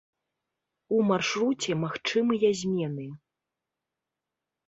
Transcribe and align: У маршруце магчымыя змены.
У 0.99 1.01
маршруце 1.09 1.73
магчымыя 1.83 2.49
змены. 2.61 3.05